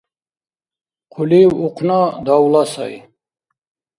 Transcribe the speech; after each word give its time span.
Хъулив 1.13 1.51
ухъна- 1.65 2.01
давла 2.25 2.63
сай. 2.73 2.95